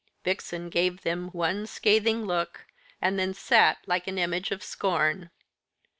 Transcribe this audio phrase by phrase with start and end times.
[0.25, 2.65] Vixen gave them one scathing look,
[3.03, 5.29] and then sat like an image of scorn.